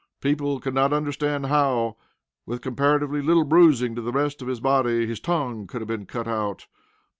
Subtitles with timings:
[0.19, 1.95] People could not understand how,
[2.47, 6.07] with comparatively little bruising of the rest of his body, his tongue could have been
[6.07, 6.65] cut out.